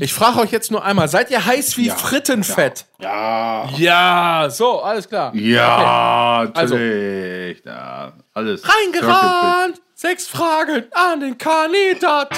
[0.00, 1.94] Ich frage euch jetzt nur einmal, seid ihr heiß wie Ja.
[1.96, 2.86] Frittenfett?
[3.00, 3.68] Ja.
[3.76, 4.48] Ja.
[4.50, 5.34] so, alles klar.
[5.34, 7.62] Ja, Also- natürlich.
[7.64, 8.62] Ja, alles.
[8.68, 9.80] Reingerannt!
[9.94, 12.36] Sechs Fragen an den Kandidaten!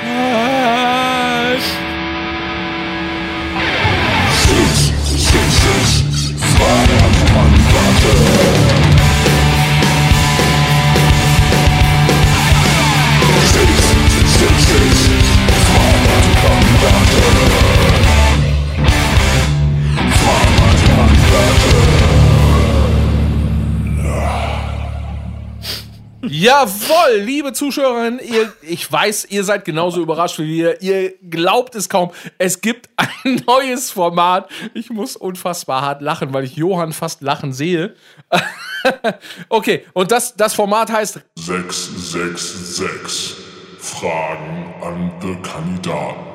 [26.41, 30.81] Jawohl, liebe Zuschauerinnen, ihr, ich weiß, ihr seid genauso überrascht wie wir.
[30.81, 32.13] Ihr glaubt es kaum.
[32.39, 34.49] Es gibt ein neues Format.
[34.73, 37.97] Ich muss unfassbar hart lachen, weil ich Johann fast lachen sehe.
[39.49, 43.37] okay, und das, das Format heißt 666
[43.79, 46.30] Fragen an den Kandidaten.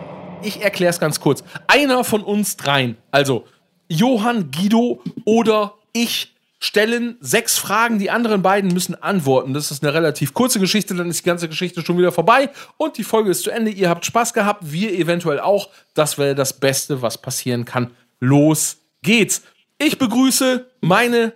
[0.46, 1.44] Ich erkläre es ganz kurz.
[1.68, 3.46] Einer von uns dreien, also
[3.88, 8.00] Johann, Guido oder ich, stellen sechs Fragen.
[8.00, 9.54] Die anderen beiden müssen antworten.
[9.54, 12.98] Das ist eine relativ kurze Geschichte, dann ist die ganze Geschichte schon wieder vorbei und
[12.98, 13.72] die Folge ist zu Ende.
[13.72, 15.70] Ihr habt Spaß gehabt, wir eventuell auch.
[15.94, 17.92] Das wäre das Beste, was passieren kann.
[18.20, 19.44] Los geht's.
[19.78, 21.34] Ich begrüße meine,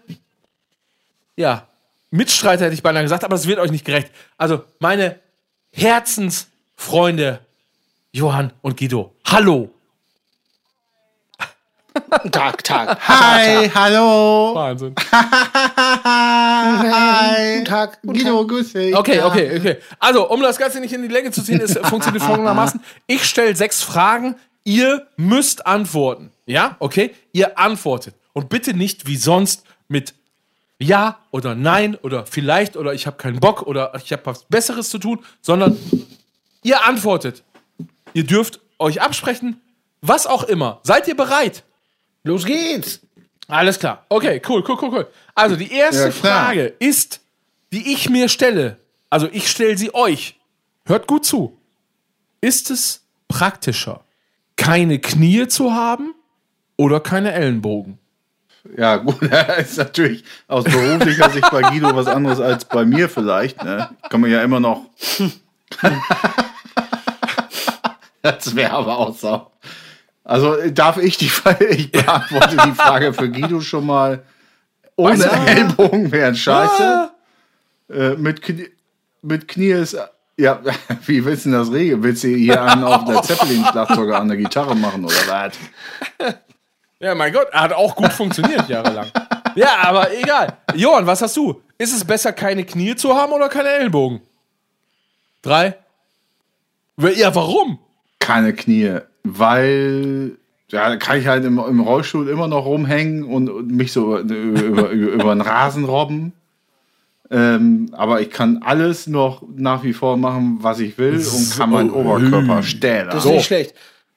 [1.36, 1.67] ja,
[2.09, 4.11] Mitstreiter hätte ich beinahe gesagt, aber es wird euch nicht gerecht.
[4.38, 5.20] Also meine
[5.72, 7.42] Herzensfreunde
[8.11, 9.13] Johann und Guido.
[9.25, 9.69] Hallo.
[12.31, 12.97] Tag, Tag.
[13.07, 14.55] Hi, hallo.
[14.55, 14.95] Wahnsinn.
[16.02, 17.57] Hi.
[17.57, 18.02] Guten Tag.
[18.02, 18.95] Guido, grüß dich.
[18.95, 19.77] Okay, okay, okay.
[19.99, 22.81] Also, um das Ganze nicht in die Länge zu ziehen, ist funktioniert folgendermaßen.
[23.07, 26.31] Ich stelle sechs Fragen, ihr müsst antworten.
[26.45, 27.13] Ja, okay?
[27.31, 28.15] Ihr antwortet.
[28.33, 30.15] Und bitte nicht wie sonst mit
[30.80, 34.89] Ja oder Nein oder vielleicht oder ich habe keinen Bock oder ich habe was Besseres
[34.89, 35.77] zu tun, sondern
[36.63, 37.43] ihr antwortet.
[38.13, 39.61] Ihr dürft euch absprechen,
[40.02, 40.79] was auch immer.
[40.83, 41.63] Seid ihr bereit?
[42.23, 43.02] Los geht's.
[43.47, 44.05] Alles klar.
[44.09, 45.07] Okay, cool, cool, cool, cool.
[45.35, 46.11] Also die erste Ja.
[46.11, 47.19] Frage ist,
[47.73, 48.77] die ich mir stelle.
[49.09, 50.36] Also ich stelle sie euch.
[50.86, 51.58] Hört gut zu.
[52.42, 54.02] Ist es praktischer,
[54.55, 56.14] keine Knie zu haben
[56.77, 57.98] oder keine Ellenbogen?
[58.77, 59.21] Ja, gut,
[59.58, 63.64] ist natürlich aus beruflicher Sicht bei Guido was anderes als bei mir vielleicht.
[63.64, 63.89] Ne?
[64.09, 64.86] Kann man ja immer noch.
[68.21, 69.47] das wäre aber auch so.
[70.23, 74.23] Also darf ich die Frage, ich beantworte die Frage für Guido schon mal.
[74.95, 75.49] Ohne ich.
[75.49, 76.83] Ellbogen wären scheiße.
[76.83, 77.11] Ah,
[77.89, 78.69] Äh, mit, Knie,
[79.23, 79.97] mit Knie ist.
[80.37, 80.59] Ja,
[81.05, 82.03] wie willst du denn das regeln?
[82.03, 85.53] Willst du hier einen auf der Zeppelin-Schlagzeuger an der Gitarre machen oder was?
[86.99, 89.07] ja, mein Gott, hat auch gut funktioniert jahrelang.
[89.55, 90.57] Ja, aber egal.
[90.75, 91.61] Johann, was hast du?
[91.77, 94.21] Ist es besser, keine Knie zu haben oder keine Ellenbogen?
[95.41, 95.75] Drei.
[97.15, 97.80] Ja, warum?
[98.19, 100.37] Keine Knie, weil
[100.71, 104.17] ja, da kann ich halt im, im Rollstuhl immer noch rumhängen und, und mich so
[104.17, 106.33] über, über, über, über den Rasen robben.
[107.31, 111.69] Ähm, aber ich kann alles noch nach wie vor machen, was ich will und kann
[111.69, 113.07] meinen Oberkörper stellen.
[113.11, 113.75] Das ist nicht schlecht.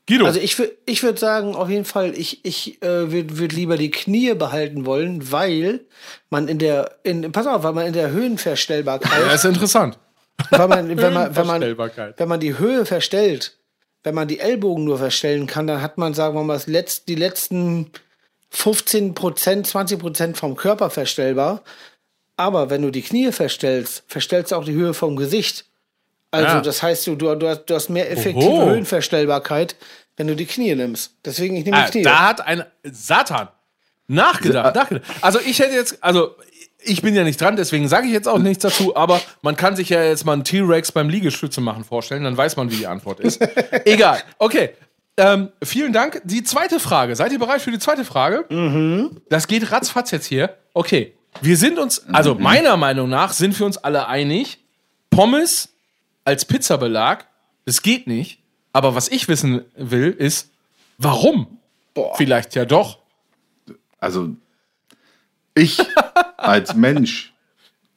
[0.08, 0.26] Guido.
[0.26, 3.90] Also ich, ich würde sagen, auf jeden Fall, ich, ich äh, würde würd lieber die
[3.90, 5.80] Knie behalten wollen, weil
[6.28, 9.98] man in der, in, pass auf, weil man in der Höhenverstellbarkeit, das ist interessant.
[10.50, 12.18] weil man, wenn, man, wenn, man, Höhenverstellbarkeit.
[12.18, 13.58] wenn man die Höhe verstellt,
[14.04, 17.08] wenn man die Ellbogen nur verstellen kann, dann hat man, sagen wir mal, das letzt,
[17.08, 17.90] die letzten
[18.50, 21.62] 15 Prozent, 20 Prozent vom Körper verstellbar.
[22.36, 25.66] Aber wenn du die Knie verstellst, verstellst du auch die Höhe vom Gesicht.
[26.30, 26.60] Also Ja.
[26.60, 28.66] das heißt, du, du, du, hast, du hast mehr effektive Oho.
[28.70, 29.76] Höhenverstellbarkeit,
[30.16, 31.12] wenn du die Knie nimmst.
[31.24, 32.02] Deswegen, ich nehme Ah, die Knie.
[32.02, 33.48] da hat ein Satan
[34.08, 35.06] nachgedacht, nachgedacht.
[35.20, 36.34] Also ich hätte jetzt, also
[36.84, 39.76] ich bin ja nicht dran, deswegen sage ich jetzt auch nichts dazu, aber man kann
[39.76, 42.86] sich ja jetzt mal einen T-Rex beim Liegestütze machen vorstellen, dann weiß man, wie die
[42.86, 43.40] Antwort ist.
[43.84, 44.22] Egal.
[44.38, 44.70] Okay.
[45.16, 46.22] Ähm, vielen Dank.
[46.24, 47.14] Die zweite Frage.
[47.16, 48.46] Seid ihr bereit für die zweite Frage?
[49.28, 50.56] Das geht ratzfatz jetzt hier.
[50.72, 51.14] Okay.
[51.40, 54.58] Wir sind uns, also meiner Meinung nach sind wir uns alle einig,
[55.10, 55.70] Pommes
[56.24, 57.26] als Pizzabelag,
[57.64, 58.40] das geht nicht.
[58.72, 60.50] Aber was ich wissen will, ist,
[60.98, 61.58] warum?
[62.16, 62.98] Vielleicht ja doch.
[63.98, 64.30] Also
[65.54, 65.78] ich
[66.36, 67.32] als Mensch,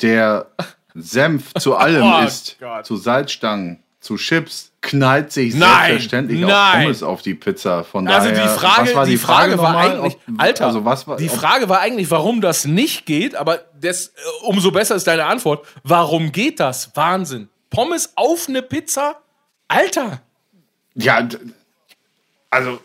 [0.01, 0.47] der
[0.93, 2.85] Senf zu allem Oh isst, Gott.
[2.85, 6.83] zu Salzstangen, zu Chips, knallt sich Nein, selbstverständlich auch nein.
[6.83, 7.83] Pommes auf die Pizza.
[7.83, 9.91] Von Also daher, die Frage, was war die Frage, war nochmal?
[9.99, 13.65] eigentlich, Ob- Alter, also was war, die Frage war eigentlich, warum das nicht geht, aber
[13.81, 14.11] das, äh,
[14.43, 15.65] umso besser ist deine Antwort.
[15.83, 16.91] Warum geht das?
[16.95, 17.49] Wahnsinn.
[17.71, 19.15] Pommes auf eine Pizza?
[19.67, 20.21] Alter.
[20.93, 21.27] Ja,
[22.51, 22.79] also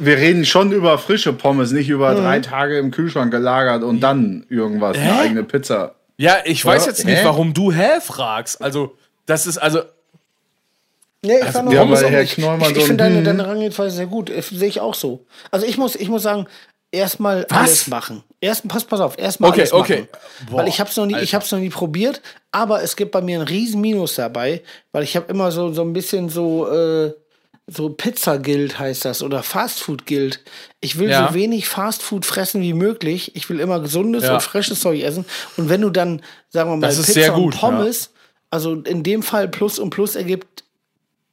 [0.00, 2.16] wir reden schon über frische Pommes, nicht über Mhm.
[2.16, 5.20] drei Tage im Kühlschrank gelagert und dann irgendwas, eine Hä?
[5.20, 5.94] eigene Pizza.
[6.16, 7.24] Ja, ich weiß jetzt nicht, hä?
[7.24, 8.60] warum du hä fragst.
[8.62, 8.96] Also,
[9.26, 9.82] das ist also.
[11.22, 12.34] Nee, ich fand ja, Pommes Herr nicht.
[12.34, 14.30] Knollmann ich ich finde ein- deine, deine Herangehensweise sehr gut.
[14.30, 15.24] Äh, Sehe ich auch so.
[15.50, 16.46] Also ich muss, ich muss sagen,
[16.92, 18.22] erstmal alles machen.
[18.40, 19.96] Erst, pass, pass auf, erstmal Okay, alles okay.
[20.12, 20.48] machen.
[20.50, 22.22] Boah, weil ich habe es noch nie, ich habe es noch nie probiert,
[22.52, 24.62] aber es gibt bei mir einen riesen Minus dabei,
[24.92, 27.12] weil ich habe immer so so ein bisschen so äh,
[27.70, 30.40] so Pizza Guild heißt das oder Fast Food Guild.
[30.80, 31.28] Ich will Ja.
[31.28, 33.36] so wenig Fast Food fressen wie möglich.
[33.36, 34.34] Ich will immer gesundes Ja.
[34.34, 35.26] und frisches Zeug essen.
[35.58, 38.10] Und wenn du dann, sagen wir mal, Das ist Pizza sehr gut, und Pommes,
[38.50, 40.64] also in dem Fall Plus und Plus ergibt,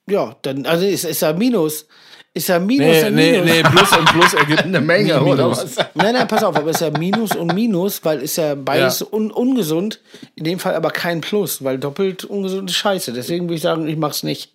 [0.09, 1.85] ja, dann, also ist, ist ja Minus.
[2.33, 3.49] Ist ja Minus Nee, und nee, Minus.
[3.49, 5.77] nee, Plus und Plus ergibt Eine Menge, nie oder Minus.
[5.77, 5.85] was?
[5.95, 8.99] Nein, nein, pass auf, aber es ist ja Minus und Minus, weil ist ja beides
[8.99, 9.07] Ja.
[9.13, 10.01] Un ungesund.
[10.35, 13.13] In dem Fall aber kein Plus, weil doppelt ungesund ist scheiße.
[13.13, 14.51] Deswegen würde ich sagen, ich mach's nicht.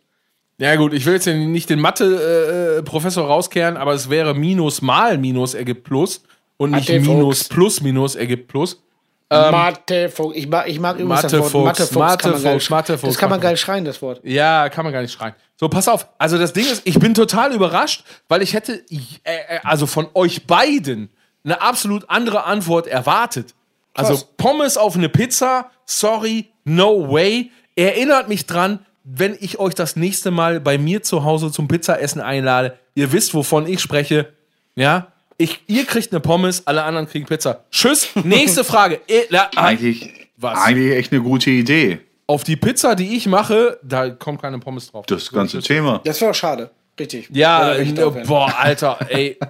[0.61, 5.55] Ja gut, ich will jetzt nicht den Mathe-Professor rauskehren, aber es wäre Minus mal Minus
[5.55, 6.23] ergibt Plus
[6.57, 7.49] und nicht Mathe, Minus Fuchs.
[7.49, 8.83] plus Minus ergibt Plus.
[9.31, 10.37] Mathe, Fuchs.
[10.37, 11.89] Ich mag, ich mag übrigens das Mathe, Wort Fuchs, Mathe, Fuchs.
[11.89, 14.03] kann man Mathe, geil Fuchs, sch- Mathe, Fuchs, Das kann man Mathe, geil schreien, das
[14.03, 14.21] Wort.
[14.25, 15.35] Ja, kann man gar nicht schreien.
[15.57, 16.09] So, pass auf.
[16.19, 20.09] Also das Ding ist, ich bin total überrascht, weil ich hätte, äh, äh, also von
[20.15, 21.11] euch beiden,
[21.45, 23.55] eine absolut andere Antwort erwartet.
[23.95, 24.27] Also Krass.
[24.37, 27.51] Pommes auf eine Pizza, sorry, no way.
[27.77, 28.81] Erinnert mich dran,
[29.13, 32.79] wenn ich euch das nächste Mal bei mir zu Hause zum Pizzaessen einlade.
[32.95, 34.33] Ihr wisst, wovon ich spreche.
[34.77, 35.09] Ja,
[35.39, 37.65] ich, ihr kriegt eine Pommes, alle anderen kriegen Pizza.
[37.71, 38.09] Tschüss.
[38.25, 39.01] Nächste Frage.
[39.09, 40.59] Eh, la- Eigentlich, Was?
[40.59, 42.01] eigentlich echt eine gute Idee.
[42.27, 45.07] Auf die Pizza, die ich mache, da kommt keine Pommes drauf.
[45.07, 46.01] Das ganze Thema.
[46.05, 46.71] Das wäre schade.
[46.99, 47.29] Richtig.
[47.33, 47.85] Ja, äh,
[48.27, 49.39] boah, Alter, ey.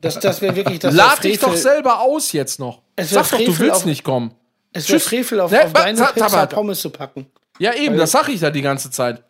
[0.00, 2.82] Das, das wäre wirklich das Lad dich doch selber aus jetzt noch.
[3.00, 4.32] Sag doch, du Frevel willst auf- nicht kommen.
[4.72, 5.08] Es wäre Tschüss.
[5.08, 6.46] Frevel auf, Ne, auf deine Pizza.
[6.46, 7.26] Pommes zu packen.
[7.58, 9.22] Ja, eben, das sag ich da die ganze Zeit.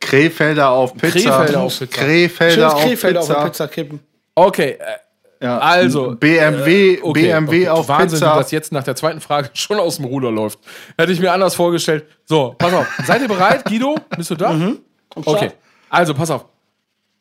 [0.00, 1.18] Krefelder auf Pizza.
[1.18, 1.86] Krefelder auf Pizza.
[1.86, 3.40] Krefelder Schönes auf Krefeld auf Pizza.
[3.40, 4.00] der Pizza kippen.
[4.34, 5.58] Okay, äh, Ja.
[5.58, 7.68] Also, BMW, okay, BMW okay.
[7.68, 8.36] auf Wahnsinn, wie Pizza.
[8.38, 10.58] das jetzt nach der zweiten Frage schon aus dem Ruder läuft.
[10.96, 12.06] Hätte ich mir anders vorgestellt.
[12.24, 12.86] So, pass auf.
[13.06, 13.96] Seid ihr bereit, Guido?
[14.16, 14.52] Bist du da?
[14.52, 14.78] Mhm.
[15.14, 15.50] Okay.
[15.90, 16.46] Also, pass auf.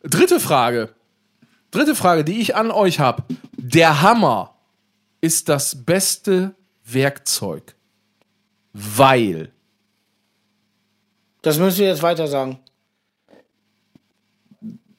[0.03, 0.89] Dritte Frage.
[1.71, 3.23] Dritte Frage, die ich an euch habe.
[3.57, 4.53] Der Hammer
[5.19, 6.55] ist das beste
[6.85, 7.75] Werkzeug.
[8.73, 9.51] Weil.
[11.47, 12.59] Das müssen wir jetzt weiter sagen.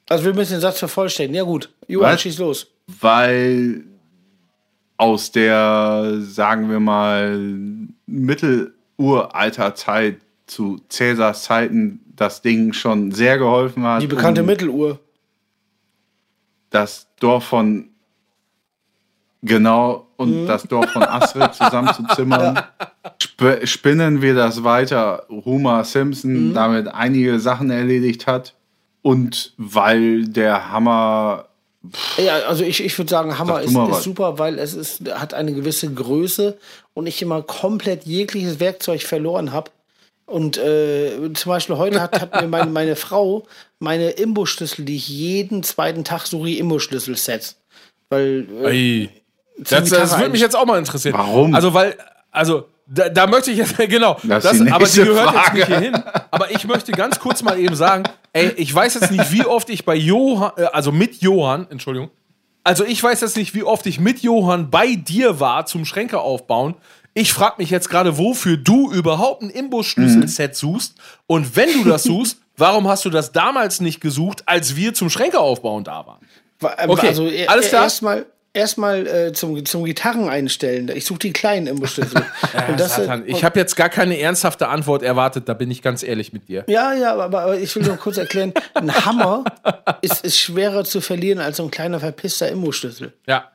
[0.09, 1.35] Also wir müssen den Satz vervollständigen.
[1.35, 2.21] Ja gut, Johann, Was?
[2.21, 2.65] schieß los.
[2.87, 3.83] weil
[4.97, 7.37] aus der, sagen wir mal,
[8.07, 14.01] Mitteluralterzeit zu Cäsars Zeiten das Ding schon sehr geholfen hat.
[14.01, 14.97] Die bekannte um Mitteluhr.
[16.71, 17.88] das Dorf von
[19.41, 22.59] genau und das Dorf von Astrid zusammenzuzimmern.
[23.21, 25.25] Sp spinnen wir das weiter.
[25.29, 28.55] Homer Simpson damit einige Sachen erledigt hat.
[29.01, 31.47] Und weil der Hammer
[32.17, 35.53] Ja, also ich, ich würde sagen, Hammer ist, ist super, weil es ist, hat eine
[35.53, 36.57] gewisse Größe
[36.93, 39.71] und ich immer komplett jegliches Werkzeug verloren habe.
[40.25, 43.47] Und äh, zum Beispiel heute hat, hat mir meine, meine Frau
[43.79, 47.55] meine Imbusschlüssel, die ich jeden zweiten Tag suche, Imbusschlüssel-Sets.
[48.09, 49.09] Weil äh,
[49.59, 51.15] Das, das würde mich jetzt auch mal interessieren.
[51.17, 51.53] Warum?
[51.55, 51.95] Also, weil,
[52.31, 55.59] also, da, da möchte ich jetzt, genau, Das das die aber die gehört Frage.
[55.59, 56.03] jetzt nicht hierhin.
[56.31, 58.03] Aber ich möchte ganz kurz mal eben sagen,
[58.33, 62.09] ey, ich weiß jetzt nicht, wie oft ich bei Johann, äh, also mit Johann, Entschuldigung,
[62.63, 66.19] also ich weiß jetzt nicht, wie oft ich mit Johann bei dir war zum Schränke
[66.19, 66.75] aufbauen.
[67.15, 70.95] Ich frage mich jetzt gerade, wofür du überhaupt ein Imbusschlüsselset suchst.
[71.25, 75.09] Und wenn du das suchst, warum hast du das damals nicht gesucht, als wir zum
[75.09, 76.19] Schränke aufbauen da waren?
[76.59, 77.83] Wa- äh, Okay, Also e- alles klar.
[77.83, 80.89] erstmal erstmal äh, zum, zum Gitarren einstellen.
[80.93, 82.21] Ich suche die kleinen Imbusschlüssel.
[82.67, 85.81] Und das, äh, Satan, ich habe jetzt gar keine ernsthafte Antwort erwartet, da bin ich
[85.81, 86.63] ganz ehrlich mit dir.
[86.67, 89.43] Ja, ja, aber, aber ich will nur kurz erklären, ein Hammer
[90.01, 93.13] ist, ist schwerer zu verlieren als so ein kleiner verpisster Imbusschlüssel.
[93.27, 93.49] Ja,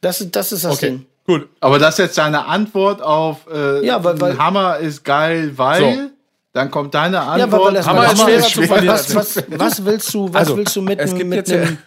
[0.00, 1.06] Das ist das, ist das okay, Ding.
[1.26, 1.48] gut.
[1.60, 5.52] Aber das ist jetzt deine Antwort auf äh, Ja, weil- weil- ein Hammer ist geil,
[5.56, 6.10] weil So.
[6.52, 7.64] dann kommt deine Ja, aber Antwort.
[7.66, 8.94] weil das Hammer ist Hammer schwerer zu verlieren.
[8.94, 11.78] Was, was, was willst du, was Also, willst du mit, mit ja- einem,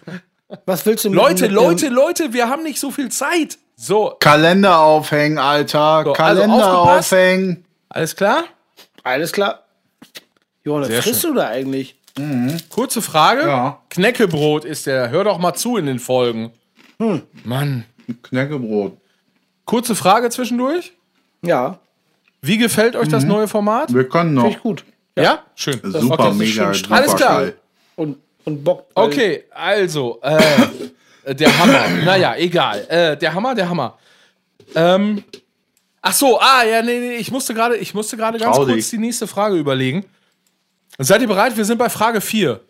[0.66, 3.58] was willst du mit Leute, mit Leute, Leute, wir haben nicht so viel Zeit.
[3.76, 6.02] So, Kalender aufhängen, Alter.
[6.04, 7.12] So, also Kalender aufgepasst.
[7.12, 7.64] aufhängen.
[7.88, 8.44] alles klar?
[9.02, 9.64] Alles klar.
[10.64, 11.96] Johannes, frisst du da eigentlich?
[12.68, 13.42] Kurze Frage.
[13.42, 13.80] Ja.
[13.88, 15.08] Knäckebrot ist der.
[15.10, 16.52] Hör doch mal zu in den Folgen.
[16.98, 17.22] Hm.
[17.44, 17.84] Mann.
[18.22, 18.98] Knäckebrot.
[19.64, 20.92] Kurze Frage zwischendurch.
[21.42, 21.78] Ja,
[22.42, 23.12] Wie gefällt euch Mhm.
[23.12, 23.94] das neue Format?
[23.94, 24.50] Wir können finde noch.
[24.50, 24.84] ich gut.
[25.16, 25.42] Ja?
[25.54, 25.80] Schön.
[25.82, 26.32] Super, okay.
[26.34, 27.40] mega, schön super Alles klar.
[27.40, 27.56] geil.
[27.96, 28.86] Und, und Bock.
[28.94, 31.88] Okay, also, äh, der Hammer.
[32.04, 32.86] naja, egal.
[32.88, 33.98] Äh, der Hammer, der Hammer.
[34.74, 35.24] Ähm,
[36.02, 38.90] ach so, ah, ja, nee, nee, ich musste gerade, ich musste gerade ganz Trau kurz
[38.90, 40.04] die nächste Frage überlegen.
[40.98, 41.56] Seid ihr bereit?
[41.56, 42.60] Wir sind bei Frage 4.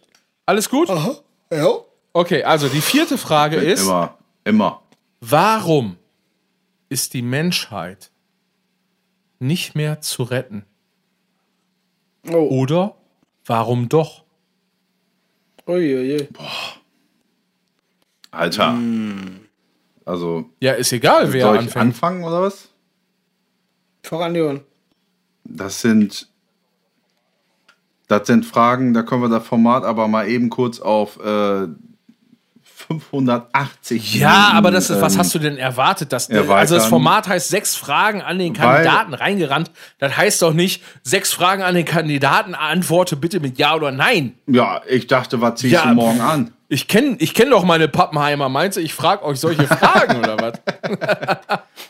[0.47, 0.89] Alles gut?
[0.89, 1.71] Ja.
[2.12, 4.83] Okay, also die vierte Frage ist, Immer, immer.
[5.21, 5.97] warum
[6.89, 8.11] ist die Menschheit
[9.39, 10.65] nicht mehr zu retten?
[12.29, 12.61] Oh.
[12.61, 12.95] Oder
[13.47, 14.25] warum doch?
[15.71, 16.29] Uiuiui.
[18.31, 18.73] Alter.
[18.73, 19.41] Hm.
[20.05, 21.77] Also, Ja, ist egal, wer soll ich anfängt.
[21.85, 22.69] anfangen oder was?
[24.03, 24.61] Voran, Johann.
[25.45, 26.29] Das sind.
[28.09, 31.69] Das sind Fragen, da können wir das Format aber mal eben kurz auf äh,
[32.99, 34.16] 580.
[34.16, 36.12] Ja, aber das ist, was ähm, hast du denn erwartet?
[36.12, 36.59] Das, erweitern.
[36.59, 39.70] also das Format heißt sechs Fragen an den Kandidaten reingerannt.
[39.99, 44.35] Das heißt doch nicht, sechs Fragen an den Kandidaten, antworte bitte mit Ja oder Nein.
[44.47, 46.52] Ja, ich dachte, was ziehst Ja, du morgen an?
[46.68, 48.49] Ich kenne ich kenn doch meine Pappenheimer.
[48.49, 50.54] Meinst du, ich frage euch solche Fragen oder was?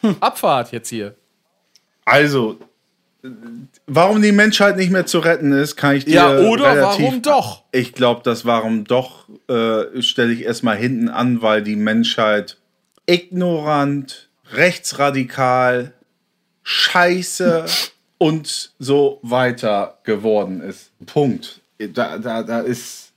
[0.20, 1.14] Abfahrt jetzt hier.
[2.04, 2.58] Also,
[3.86, 7.22] warum die Menschheit nicht mehr zu retten ist, kann ich dir Ja, oder relativ warum
[7.22, 7.64] doch?
[7.72, 12.56] Ich glaube, das Warum doch äh, stelle ich erstmal hinten an, weil die Menschheit
[13.06, 15.92] ignorant, rechtsradikal,
[16.62, 17.66] scheiße
[18.18, 20.92] und so weiter geworden ist.
[21.06, 21.60] Punkt.
[21.78, 23.12] Da, da, da ist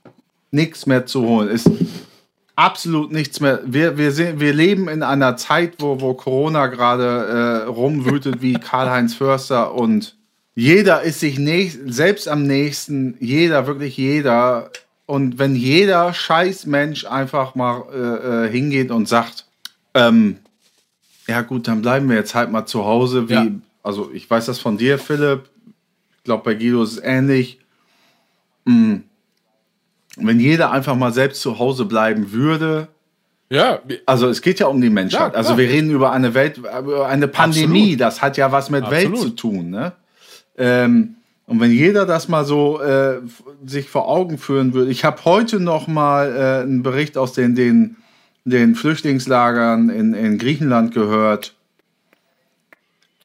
[0.50, 1.48] nichts mehr zu holen.
[1.48, 1.70] Ist
[2.56, 3.60] absolut nichts mehr.
[3.64, 8.54] Wir, wir, sehen, wir leben in einer Zeit, wo, wo Corona gerade äh, rumwütet wie
[8.54, 10.16] Karl-Heinz Förster und
[10.54, 14.70] jeder ist sich nächst, selbst am nächsten, jeder, wirklich jeder.
[15.04, 19.46] Und wenn jeder Scheißmensch einfach mal äh, äh, hingeht und sagt,
[19.94, 20.38] ähm,
[21.26, 23.46] ja gut, dann bleiben wir jetzt halt mal zu Hause, wie, Ja.
[23.82, 25.50] also ich weiß das von dir, Philipp,
[26.18, 27.58] ich glaube bei Guido ist es ähnlich.
[28.64, 28.98] Mm.
[30.16, 32.88] Wenn jeder einfach mal selbst zu Hause bleiben würde,
[33.50, 35.32] Ja, also es geht ja um die Menschheit.
[35.32, 37.92] Ja, also wir reden über eine Welt, über eine Pandemie.
[37.94, 38.00] Absolut.
[38.00, 39.20] Das hat ja was mit Welt Absolut.
[39.22, 39.70] zu tun.
[39.70, 39.92] Ne?
[40.56, 41.16] Ähm,
[41.46, 43.20] und wenn jeder das mal so äh,
[43.66, 44.90] sich vor Augen führen würde.
[44.90, 47.96] Ich habe heute noch mal äh, einen Bericht aus den, den,
[48.44, 51.54] den Flüchtlingslagern in, in Griechenland gehört.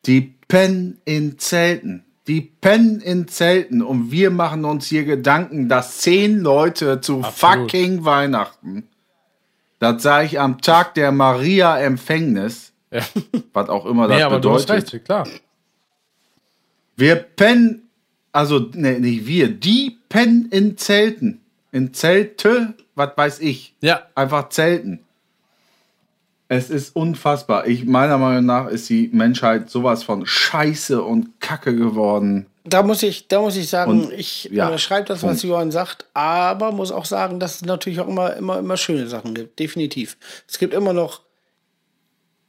[0.05, 2.03] Die pennen in Zelten.
[2.27, 3.81] Die pennen in Zelten.
[3.81, 7.71] Und wir machen uns hier Gedanken, dass zehn Leute zu Absolut.
[7.71, 8.89] fucking Weihnachten
[9.79, 13.01] das sage ich am Tag der Maria-Empfängnis, ja.
[13.53, 14.93] was auch immer das Nee, aber du hast bedeutet.
[14.93, 15.27] recht, klar.
[16.97, 17.89] Wir pennen,
[18.33, 21.39] also ne, nicht wir, die pennen in Zelten.
[21.71, 23.75] In Zelte, was weiß ich.
[23.79, 24.99] Ja, Einfach Zelten.
[26.51, 27.67] Es ist unfassbar.
[27.67, 32.47] Ich, meiner Meinung nach ist die Menschheit sowas von Scheiße und Kacke geworden.
[32.63, 35.43] Da muss ich, da muss ich sagen, Und- ich ja, unterschreibe das, was.
[35.43, 39.35] Johann sagt, aber muss auch sagen, dass es natürlich auch immer, immer, immer schöne Sachen
[39.35, 39.59] gibt.
[39.59, 40.17] Definitiv.
[40.47, 41.21] Es gibt immer noch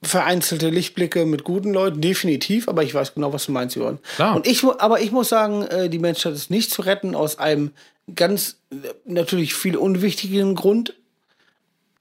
[0.02, 3.99] vereinzelte Lichtblicke mit guten Leuten, definitiv, aber ich weiß genau, was du meinst, Johann.
[4.16, 4.35] Klar.
[4.35, 7.73] Und ich, aber ich muss sagen, äh, die Menschheit ist nicht zu retten aus einem
[8.14, 10.95] ganz äh, natürlich viel unwichtigen Grund.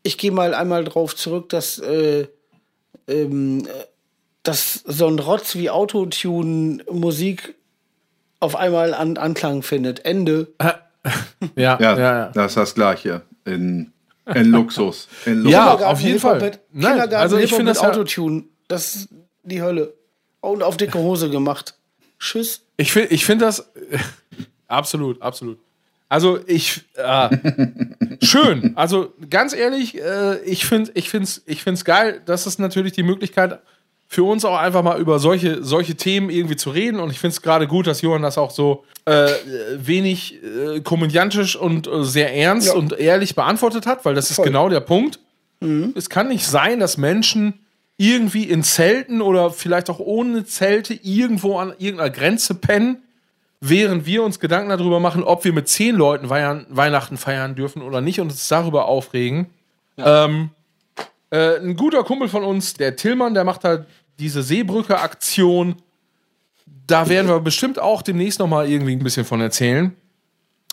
[0.04, 2.28] Ich gehe mal einmal drauf zurück, dass äh,
[3.08, 3.72] ähm, äh,
[4.44, 7.56] dass so ein Rotz wie Autotune Musik
[8.40, 10.06] auf einmal an Anklang findet.
[10.06, 10.48] Ende.
[10.62, 10.80] ja,
[11.56, 12.32] Ja, ja, ja.
[12.34, 13.22] das ist das Gleiche.
[13.46, 13.92] In,
[14.26, 15.08] in Luxus.
[15.26, 15.52] In Luxus.
[15.52, 16.40] Ja, auf jeden Fall.
[16.40, 18.44] Mit, Nein, Kindergarten, also ich finde das ja- Autotune.
[18.68, 19.10] Das ist
[19.44, 19.94] die Hölle.
[20.42, 21.76] Und auf dicke Hose gemacht.
[22.20, 22.62] Tschüss.
[22.78, 23.70] Ich finde ich find das
[24.68, 25.60] absolut, absolut.
[26.10, 27.30] Also ich äh,
[28.22, 28.74] schön.
[28.76, 32.22] Also ganz ehrlich, äh, ich finde ich find's, ich find's geil.
[32.26, 33.60] Das ist natürlich die Möglichkeit
[34.08, 37.00] für uns auch einfach mal über solche, solche Themen irgendwie zu reden.
[37.00, 39.28] Und ich finde es gerade gut, dass Johann das auch so äh,
[39.78, 42.74] wenig äh, komödiantisch und äh, sehr ernst Ja.
[42.74, 44.46] und ehrlich beantwortet hat, weil das ist Voll.
[44.46, 45.20] genau der Punkt.
[45.94, 47.60] Es kann nicht sein, dass Menschen
[47.98, 53.04] irgendwie in Zelten oder vielleicht auch ohne Zelte irgendwo an irgendeiner Grenze pennen,
[53.62, 57.82] während wir uns Gedanken darüber machen, ob wir mit zehn Leuten Weihn Weihnachten feiern dürfen
[57.82, 59.48] oder nicht und uns darüber aufregen.
[59.98, 60.52] Ähm,
[61.30, 63.86] äh, ein guter Kumpel von uns, der Tillmann, der macht halt
[64.18, 65.76] diese Seebrücke-Aktion.
[66.88, 69.96] Da werden wir bestimmt auch demnächst noch mal irgendwie ein bisschen von erzählen.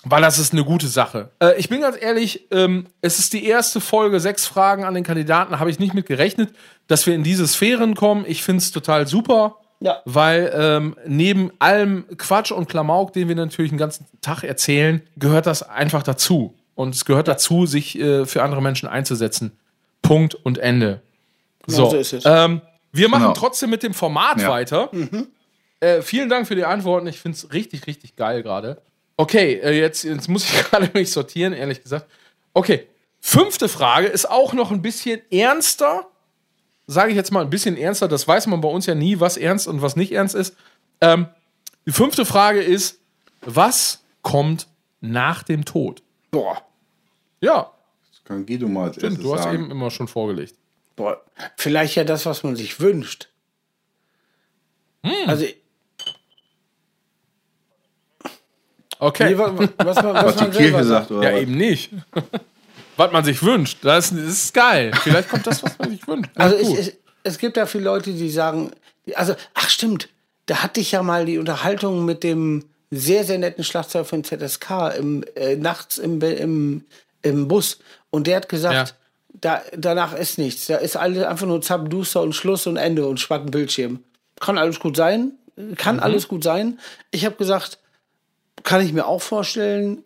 [0.09, 1.33] Weil das ist eine gute Sache.
[1.41, 5.03] Äh, ich bin ganz ehrlich, ähm, es ist die erste Folge, sechs Fragen an den
[5.03, 6.55] Kandidaten, habe ich nicht mit gerechnet,
[6.87, 8.25] dass wir in diese Sphären kommen.
[8.29, 10.03] Ich finde es total super, Ja.
[10.05, 15.47] weil ähm, neben allem Quatsch und Klamauk, den wir natürlich den ganzen Tag erzählen, gehört
[15.47, 16.55] das einfach dazu.
[16.75, 19.53] Und es gehört dazu, sich äh, für andere Menschen einzusetzen.
[20.03, 21.01] Punkt und Ende.
[21.67, 22.25] Genau so ist es.
[22.27, 22.61] Ähm,
[22.93, 23.33] wir machen Genau.
[23.35, 24.49] trotzdem mit dem Format Ja.
[24.51, 24.91] weiter.
[25.81, 27.07] Äh, vielen Dank für die Antworten.
[27.07, 28.81] Ich finde es richtig, richtig geil gerade.
[29.17, 32.07] Okay, äh, jetzt, jetzt muss ich gerade mich sortieren, ehrlich gesagt.
[32.55, 32.87] Okay,
[33.21, 36.07] fünfte Frage ist auch noch ein bisschen ernster.
[36.87, 38.07] Sage ich jetzt mal ein bisschen ernster.
[38.09, 40.57] Das weiß man bei uns ja nie, was ernst und was nicht ernst ist.
[41.01, 41.27] Ähm,
[41.85, 43.01] die fünfte Frage ist:
[43.41, 44.67] Was kommt
[45.01, 46.03] nach dem Tod?
[46.31, 46.63] Boah.
[47.41, 47.71] Ja,
[48.11, 49.55] Das kann Guido mal als stimmt, erstes du hast sagen.
[49.65, 50.55] eben immer schon vorgelegt.
[50.95, 51.21] Boah.
[51.57, 53.29] Vielleicht ja das, was man sich wünscht.
[55.03, 55.29] Hm.
[55.29, 55.45] Also.
[58.99, 59.31] Okay.
[59.31, 61.29] Nee, wa- wa- was, man- was, Was die man Kirche selber sagt, oder?
[61.29, 61.43] ja, was?
[61.43, 61.91] eben nicht.
[62.97, 63.79] was man sich wünscht.
[63.83, 64.93] Das ist, das geil.
[65.03, 66.31] Vielleicht kommt das, was man sich wünscht.
[66.35, 66.79] Also Gut.
[66.79, 68.71] ich, ich, es gibt ja viele Leute, die sagen,
[69.15, 70.09] also, ach stimmt,
[70.47, 74.97] da hatte ich ja mal die Unterhaltung mit dem sehr, sehr netten Schlagzeuger von ZSK
[74.99, 76.85] im, äh, nachts im, im,
[77.23, 77.79] im Bus.
[78.11, 78.95] Und der hat gesagt,
[79.41, 80.67] da, danach ist nichts.
[80.67, 84.01] Da ist alles einfach nur Zappenduster und Schluss und Ende und schwarzen Bildschirm.
[84.41, 85.33] Kann alles gut sein.
[85.77, 86.79] Kann alles gut sein.
[87.11, 87.79] Ich habe gesagt,
[88.63, 90.05] kann ich mir auch vorstellen,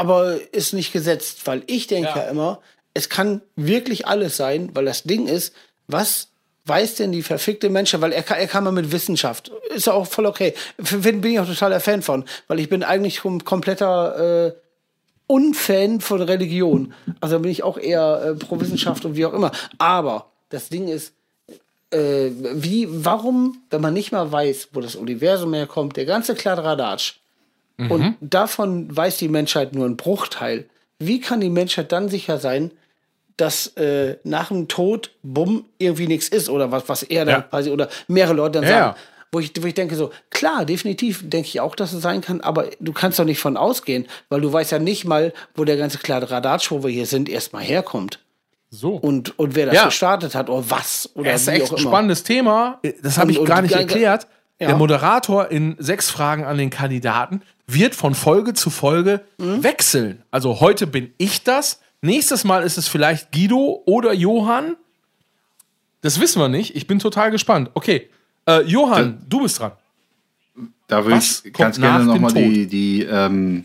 [0.00, 2.16] aber ist nicht gesetzt, weil ich denke ja.
[2.24, 2.30] Ja.
[2.30, 2.60] immer,
[2.94, 5.54] es kann wirklich alles sein, weil das Ding ist,
[5.86, 6.28] was
[6.66, 9.92] weiß denn die verfickte Menschheit, weil er, kann- er kam mal mit Wissenschaft, ist ja
[9.92, 13.44] auch voll okay, F- bin ich auch totaler Fan von, weil ich bin eigentlich kom
[13.44, 14.52] kompletter äh,
[15.26, 19.52] Unfan von Religion, also bin ich auch eher äh, pro Wissenschaft und wie auch immer,
[19.78, 21.12] aber das Ding ist,
[21.92, 27.19] äh, wie, warum, wenn man nicht mal weiß, wo das Universum herkommt, der ganze Kladderadatsch,
[27.88, 30.66] und davon weiß die Menschheit nur einen Bruchteil.
[30.98, 32.72] Wie kann die Menschheit dann sicher sein,
[33.36, 37.40] dass äh, nach dem Tod, bumm, irgendwie nichts ist oder was, was er dann Ja.
[37.42, 38.96] quasi oder mehrere Leute dann Ja, sagen.
[39.32, 42.40] Wo ich, wo ich denke so, klar, definitiv denke ich auch, dass es sein kann,
[42.40, 45.76] aber du kannst doch nicht von ausgehen, weil du weißt ja nicht mal, wo der
[45.76, 48.18] ganze Kladderadatsch, wo wir hier sind, erstmal herkommt.
[48.72, 48.90] so.
[48.96, 49.84] Und, und wer das Ja.
[49.86, 51.08] gestartet hat oder was.
[51.14, 51.90] Oder Das ist echt auch ein immer.
[51.90, 52.78] spannendes Thema.
[53.02, 54.26] Das habe ich und gar nicht erklärt.
[54.60, 54.66] Ja.
[54.68, 57.40] Der Moderator in sechs Fragen an den Kandidaten
[57.74, 59.62] wird von Folge zu Folge Mhm.
[59.62, 60.22] wechseln.
[60.30, 61.80] Also heute bin ich das.
[62.02, 64.76] Nächstes Mal ist es vielleicht Guido oder Johann.
[66.00, 66.74] Das wissen wir nicht.
[66.76, 67.70] Ich bin total gespannt.
[67.74, 68.08] Okay,
[68.46, 69.72] äh, Johann, du bist dran.
[70.86, 73.64] Da würde ich ganz gerne nochmal die, die, ähm,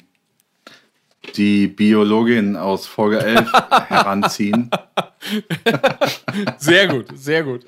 [1.35, 3.51] die Biologin aus Folge 11
[3.87, 4.69] heranziehen.
[6.57, 7.65] Sehr gut, sehr gut.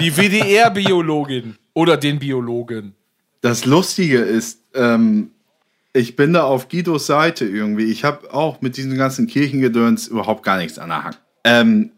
[0.00, 2.94] Die WDR-Biologin oder den Biologen.
[3.40, 5.30] Das Lustige ist, ähm,
[5.92, 7.84] ich bin da auf Guidos Seite irgendwie.
[7.84, 11.20] Ich habe auch mit diesem ganzen Kirchengedöns überhaupt gar nichts an der Hand.
[11.44, 11.90] Ähm,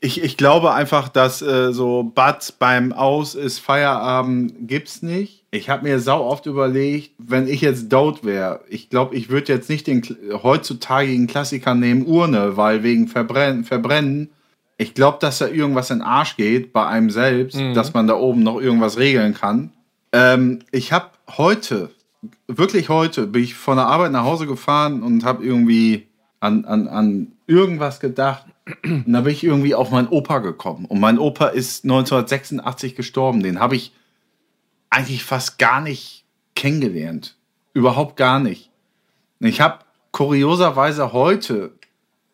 [0.00, 5.44] ich, ich glaube einfach, dass äh, so Bad beim Aus ist Feierabend gibt's nicht.
[5.52, 9.52] Ich habe mir sau oft überlegt, wenn ich jetzt Dote wäre, ich glaube, ich würde
[9.52, 10.02] jetzt nicht den
[10.42, 14.30] heutzutage Klassiker nehmen, Urne, weil wegen Verbrennen, Verbrennen
[14.82, 18.14] ich glaube, dass da irgendwas in den Arsch geht bei einem selbst, dass man da
[18.14, 19.70] oben noch irgendwas regeln kann.
[20.12, 21.90] Ähm, ich habe heute,
[22.46, 26.08] wirklich heute, bin ich von der Arbeit nach Hause gefahren und habe irgendwie
[26.40, 28.46] an, an, an irgendwas gedacht.
[28.84, 30.84] Und da bin ich irgendwie auf meinen Opa gekommen.
[30.84, 33.42] Und mein Opa ist 1986 gestorben.
[33.42, 33.92] Den habe ich
[34.90, 37.36] eigentlich fast gar nicht kennengelernt.
[37.74, 38.70] Überhaupt gar nicht.
[39.40, 39.80] Ich habe
[40.12, 41.72] kurioserweise heute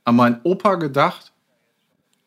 [0.05, 1.33] an meinen Opa gedacht,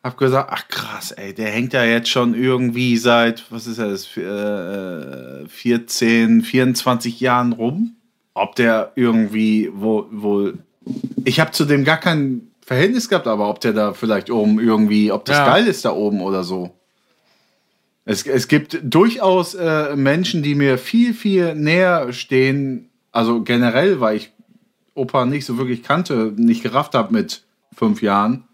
[0.03, 4.17] hab gesagt, ach krass, ey, der hängt ja jetzt schon irgendwie seit, was ist das,
[4.17, 7.95] äh, 14, 24 Jahren rum.
[8.33, 10.53] Ob der irgendwie, wo, wo,
[11.25, 15.11] ich habe zu dem gar kein Verhältnis gehabt, aber ob der da vielleicht oben irgendwie,
[15.11, 15.45] ob das Ja.
[15.45, 16.71] geil ist da oben oder so.
[18.05, 24.17] Es, es gibt durchaus äh, Menschen, die mir viel, viel näher stehen, also generell, weil
[24.17, 24.31] ich
[24.95, 28.45] Opa nicht so wirklich kannte, nicht gerafft habe mit fünf Jahren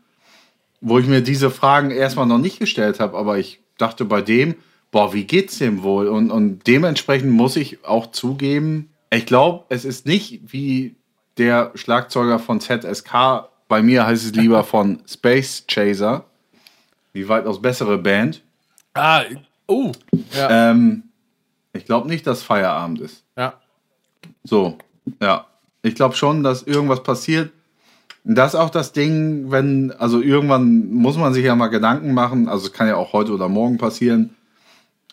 [0.82, 4.56] wo ich mir diese Fragen erstmal noch nicht gestellt habe, aber ich dachte bei dem,
[4.92, 6.08] boah, wie geht's dem wohl?
[6.08, 10.96] Und, und dementsprechend muss ich auch zugeben, ich glaube, es ist nicht wie
[11.38, 16.26] der Schlagzeuger von ZSK, bei mir heißt es lieber von Space Chaser,
[17.13, 18.42] die weitaus bessere Band.
[18.94, 19.24] Ah,
[19.68, 19.92] oh.
[20.36, 21.04] Ja, Ähm,
[21.74, 23.24] ich glaube nicht, dass Feierabend ist.
[23.38, 23.54] ja.
[24.44, 24.78] So,
[25.22, 25.46] ja.
[25.84, 27.52] Ich glaube schon, dass irgendwas passiert.
[28.30, 32.50] Das ist auch das Ding, wenn, also irgendwann muss man sich ja mal Gedanken machen,
[32.50, 34.36] also es kann ja auch heute oder morgen passieren,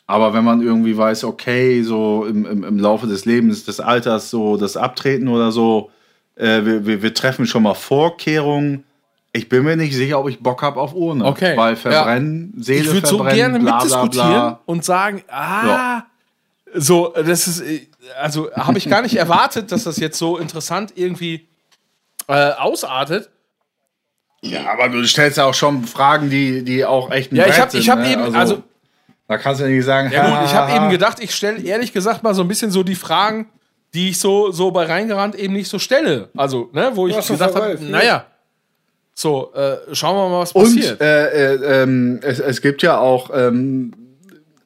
[0.06, 4.30] aber wenn man irgendwie weiß, okay, so im, im, im Laufe des Lebens, des Alters,
[4.30, 5.90] so das Abtreten oder so,
[6.34, 8.82] äh, wir, wir, wir treffen schon mal Vorkehrungen.
[9.32, 11.24] Ich bin mir nicht sicher, ob ich Bock habe auf Urne.
[11.24, 14.60] Okay, Weil verbrennen, Seele Ich würde so gerne bla, bla, mitdiskutieren bla.
[14.66, 16.02] und sagen, ah,
[16.74, 17.86] so, das ist, äh,
[18.20, 21.46] also habe ich gar nicht erwartet, dass das jetzt so interessant irgendwie
[22.28, 23.30] äh, ausartet.
[24.42, 27.58] Ja, aber du stellst ja auch schon Fragen, die, die auch echt ein Ja, ich
[27.58, 28.12] habe ich hab ne?
[28.12, 28.62] eben, also,
[29.26, 31.62] Da kannst du ja nicht sagen, ja gut, ich habe ha, eben gedacht, ich stelle
[31.62, 33.48] ehrlich gesagt mal so ein bisschen so die Fragen,
[33.94, 36.28] die ich so, so bei reingerannt eben nicht so stelle.
[36.36, 37.90] Also, ne, wo ich gesagt habe, ne?
[37.90, 38.26] naja,
[39.14, 41.00] so, äh, schauen wir mal, was Und passiert.
[41.00, 43.92] äh, äh, ähm, es, es gibt ja auch ähm,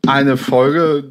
[0.07, 1.05] eine Folge,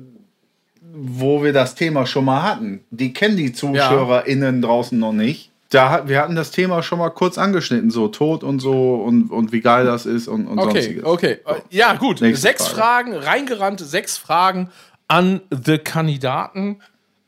[0.81, 2.83] wo wir das Thema schon mal hatten.
[2.89, 5.51] Die kennen die ZuschauerInnen draußen noch nicht.
[5.69, 9.51] Da, wir hatten das Thema schon mal kurz angeschnitten, so Tod und so und, und
[9.51, 11.03] wie geil das ist und, und Okay, sonstiges.
[11.03, 11.31] okay.
[11.45, 12.21] Äh, Ja, gut.
[12.21, 13.11] Nächste sechs Frage.
[13.11, 14.69] Fragen, reingerannt, sechs Fragen
[15.09, 16.79] an the Kandidaten.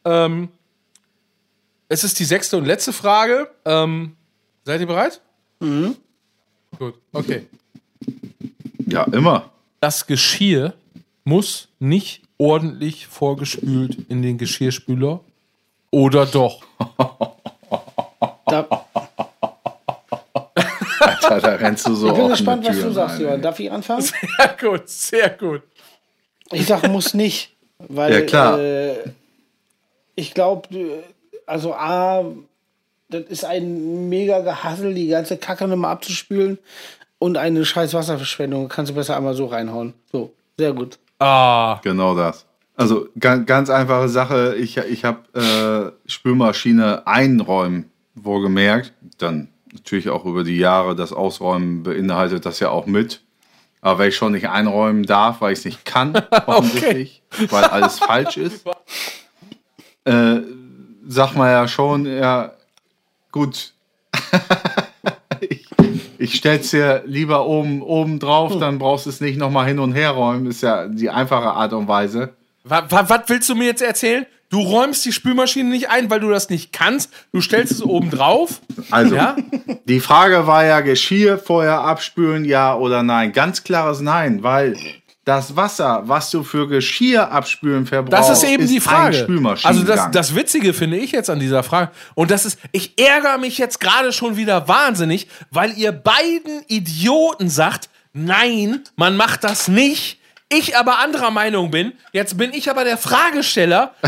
[0.06, 0.48] Ähm,
[1.90, 3.50] Es ist die sechste und letzte Frage.
[3.66, 4.16] Ähm,
[4.64, 5.20] seid ihr bereit?
[5.60, 5.96] Mhm.
[6.78, 7.46] Gut, okay.
[8.86, 9.50] Ja, immer.
[9.82, 10.74] Das Geschirr
[11.26, 15.20] muss nicht ordentlich vorgespült in den Geschirrspüler
[15.92, 16.62] oder doch?
[18.50, 18.68] Da,
[21.00, 23.42] Alter, da rennst du so ich bin gespannt, was du sagst, Johann.
[23.42, 24.02] Darf ich anfangen?
[24.02, 25.62] Sehr gut, sehr gut.
[26.52, 27.56] Ich sag, muss nicht.
[27.78, 28.60] Weil, Ja, klar.
[28.60, 28.96] Äh,
[30.16, 30.68] ich glaube,
[31.46, 32.26] also A,
[33.10, 36.58] das ist ein mega Gehassel, die ganze Kacke nochmal abzuspülen
[37.20, 38.68] und eine scheiß Wasserverschwendung.
[38.68, 39.94] Kannst du besser einmal so reinhauen.
[40.12, 41.00] So, sehr gut.
[41.20, 42.46] Ah, Genau das.
[42.76, 44.56] Also ganz, ganz einfache Sache.
[44.58, 48.94] Ich, ich habe äh, Spülmaschine einräumen, wohlgemerkt.
[49.18, 53.22] Dann natürlich auch über die Jahre das Ausräumen beinhaltet das ja auch mit.
[53.82, 56.14] Aber wenn ich schon nicht einräumen darf, weil ich es nicht kann,
[56.46, 58.66] offensichtlich, weil alles falsch ist,
[60.04, 60.40] äh,
[61.08, 62.54] sag mal ja schon, ja,
[63.32, 63.74] gut.
[65.40, 65.70] ich
[66.20, 69.94] ich stell's dir lieber oben, oben drauf, dann brauchst du es nicht nochmal hin und
[69.94, 70.48] her räumen.
[70.48, 72.34] Ist ja die einfache Art und Weise.
[72.66, 74.26] was, was willst du mir jetzt erzählen?
[74.50, 77.12] Du räumst die Spülmaschine nicht ein, weil du das nicht kannst.
[77.32, 78.62] Du stellst es oben drauf.
[78.90, 79.36] Also, Ja?
[79.86, 83.32] die Frage war ja Geschirr vorher abspülen, ja oder nein.
[83.32, 84.76] Ganz klares Nein, weil
[85.24, 89.28] das Wasser, was du für Geschirr abspülen verbrauchst, Das ist eben die ein Frage.
[89.64, 91.92] Also das, das Witzige finde ich jetzt an dieser Frage.
[92.16, 97.50] Und das ist, ich ärgere mich jetzt gerade schon wieder wahnsinnig, weil ihr beiden Idioten
[97.50, 100.19] sagt, nein, man macht das nicht.
[100.52, 101.94] Ich aber anderer Meinung bin.
[102.12, 103.94] Jetzt bin ich aber der Fragesteller.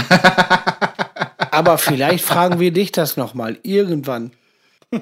[1.54, 4.32] Aber vielleicht fragen wir dich das nochmal irgendwann.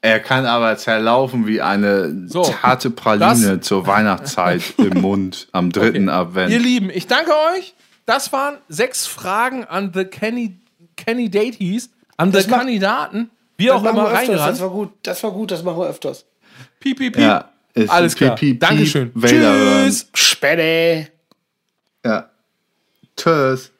[0.00, 6.08] er kann aber zerlaufen wie eine So, zarte Praline zur Weihnachtszeit im Mund am dritten
[6.08, 6.52] Advent.
[6.52, 7.74] Ihr Lieben, ich danke euch.
[8.06, 10.56] Das waren sechs Fragen an The Kenny,
[10.96, 13.30] Kenny Daties, an Das The macht- Kandidaten.
[13.56, 14.12] Wie auch immer öfters.
[14.12, 14.60] Das reingerannt.
[14.60, 14.92] war gut.
[15.02, 15.50] Das war gut.
[15.50, 16.24] Das machen wir öfters.
[16.78, 17.22] Piep, piep, piep.
[17.24, 18.34] Ja, ist Alles klar.
[18.34, 19.10] Piep, piep, Dankeschön.
[19.14, 19.84] Vader.
[19.86, 20.08] Tschüss.
[20.14, 21.08] Spätte.
[22.04, 22.30] Ja.
[23.16, 23.70] Tschüss.